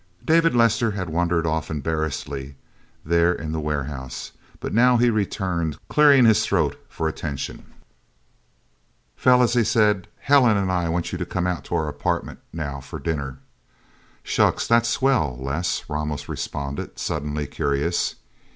Dave 0.25 0.55
Lester 0.55 0.89
had 0.89 1.11
wandered 1.11 1.45
off 1.45 1.69
embarrassedly, 1.69 2.55
there 3.05 3.31
in 3.31 3.51
the 3.51 3.59
warehouse. 3.59 4.31
But 4.59 4.73
now 4.73 4.97
he 4.97 5.11
returned, 5.11 5.77
clearing 5.89 6.25
his 6.25 6.43
throat 6.43 6.75
for 6.89 7.07
attention. 7.07 7.67
"Fellas," 9.15 9.53
he 9.53 9.63
said. 9.63 10.07
"Helen 10.21 10.57
and 10.57 10.71
I 10.71 10.89
want 10.89 11.11
you 11.11 11.19
to 11.19 11.25
come 11.27 11.45
out 11.45 11.65
to 11.65 11.75
our 11.75 11.87
apartment, 11.87 12.39
now, 12.51 12.79
for 12.79 12.97
dinner." 12.97 13.37
"Shucks, 14.23 14.65
that's 14.67 14.89
swell, 14.89 15.37
Les," 15.39 15.83
Ramos 15.87 16.27
responded, 16.27 16.97
suddenly 16.97 17.45
curious. 17.45 18.15